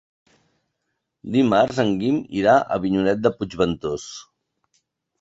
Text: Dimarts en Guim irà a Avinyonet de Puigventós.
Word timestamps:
Dimarts 1.35 1.83
en 1.85 1.93
Guim 2.01 2.19
irà 2.41 2.57
a 2.65 2.67
Avinyonet 2.79 3.25
de 3.29 3.37
Puigventós. 3.39 4.11